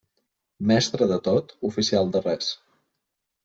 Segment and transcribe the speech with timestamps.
[0.71, 2.51] Mestre de tot, oficial de res.